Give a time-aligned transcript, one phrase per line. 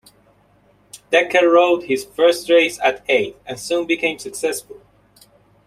[1.11, 4.81] Dekker rode his first race at eight, and soon became successful.